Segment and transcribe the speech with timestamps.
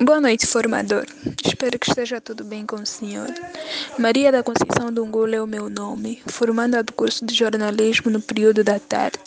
[0.00, 1.04] Boa noite, formador.
[1.44, 3.34] Espero que esteja tudo bem com o senhor.
[3.98, 8.62] Maria da Conceição Dungula é o meu nome, formanda do curso de jornalismo no período
[8.62, 9.18] da tarde.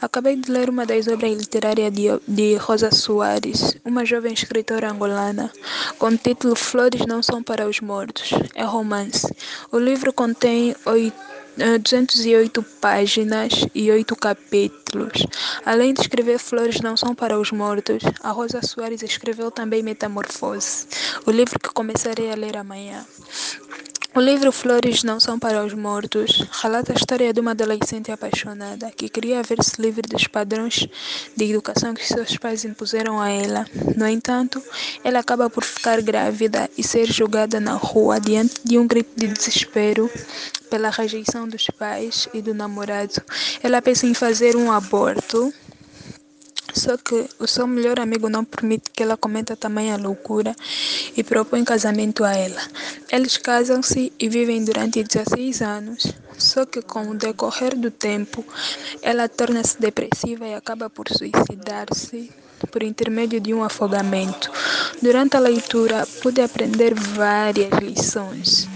[0.00, 5.52] Acabei de ler uma das obras literárias de, de Rosa Soares, uma jovem escritora angolana,
[5.98, 8.30] com o título Flores não são para os mortos.
[8.54, 9.26] É romance.
[9.70, 15.26] O livro contém oito 208 páginas e 8 capítulos.
[15.64, 20.86] Além de escrever Flores Não São Para os Mortos, a Rosa Soares escreveu também Metamorfose,
[21.24, 23.04] o livro que começarei a ler amanhã.
[24.16, 28.90] O livro Flores Não São Para os Mortos relata a história de uma adolescente apaixonada
[28.90, 30.88] que queria ver-se livre dos padrões
[31.36, 33.66] de educação que seus pais impuseram a ela.
[33.94, 34.62] No entanto,
[35.04, 39.28] ela acaba por ficar grávida e ser julgada na rua diante de um grito de
[39.28, 40.10] desespero
[40.70, 43.22] pela rejeição dos pais e do namorado.
[43.62, 45.52] Ela pensa em fazer um aborto
[46.78, 50.54] só que o seu melhor amigo não permite que ela cometa tamanha loucura
[51.16, 52.60] e propõe casamento a ela.
[53.10, 56.12] Eles casam-se e vivem durante 16 anos.
[56.38, 58.44] Só que com o decorrer do tempo,
[59.00, 62.30] ela torna-se depressiva e acaba por suicidar-se
[62.70, 64.50] por intermédio de um afogamento.
[65.00, 68.68] Durante a leitura, pude aprender várias lições.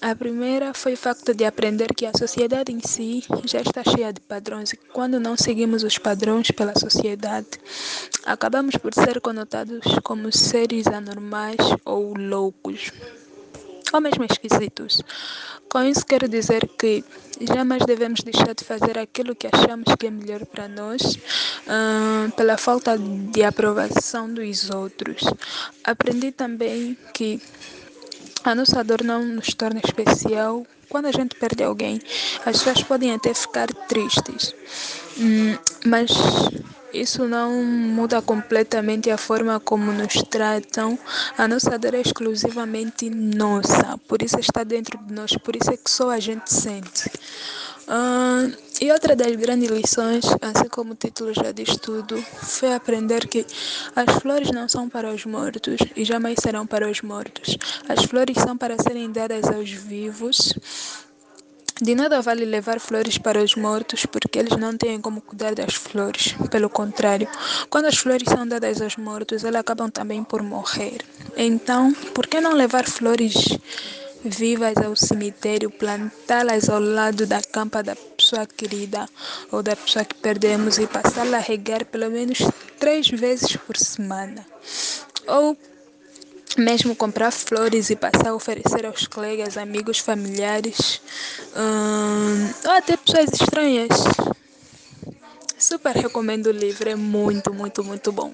[0.00, 4.12] A primeira foi o facto de aprender que a sociedade em si já está cheia
[4.12, 7.48] de padrões e quando não seguimos os padrões pela sociedade,
[8.24, 12.92] acabamos por ser conotados como seres anormais ou loucos,
[13.92, 15.02] ou mesmo esquisitos.
[15.68, 17.04] Com isso quero dizer que
[17.40, 21.18] jamais devemos deixar de fazer aquilo que achamos que é melhor para nós,
[21.68, 25.22] um, pela falta de aprovação dos outros.
[25.84, 27.40] Aprendi também que
[28.42, 30.66] a nossa dor não nos torna especial.
[30.88, 32.00] Quando a gente perde alguém,
[32.44, 34.52] as pessoas podem até ficar tristes,
[35.16, 35.56] hum,
[35.86, 36.10] mas
[36.92, 40.98] isso não muda completamente a forma como nos tratam.
[41.36, 45.76] A nossa dor é exclusivamente nossa, por isso está dentro de nós, por isso é
[45.76, 47.10] que só a gente sente.
[47.90, 53.26] Uh, e outra das grandes lições, assim como o título já diz tudo, foi aprender
[53.26, 53.44] que
[53.96, 57.58] as flores não são para os mortos e jamais serão para os mortos.
[57.88, 60.54] As flores são para serem dadas aos vivos.
[61.82, 65.74] De nada vale levar flores para os mortos porque eles não têm como cuidar das
[65.74, 66.34] flores.
[66.50, 67.26] Pelo contrário,
[67.70, 70.98] quando as flores são dadas aos mortos, elas acabam também por morrer.
[71.38, 73.34] Então, por que não levar flores
[74.22, 79.08] vivas ao cemitério, plantá-las ao lado da campa da pessoa querida
[79.50, 82.40] ou da pessoa que perdemos e passá-la a regar pelo menos
[82.78, 84.44] três vezes por semana.
[85.26, 85.56] Ou
[86.58, 91.00] mesmo comprar flores e passar a oferecer aos colegas, amigos, familiares,
[92.64, 93.88] ou até pessoas estranhas.
[95.58, 98.32] Super recomendo o livro, é muito, muito, muito bom.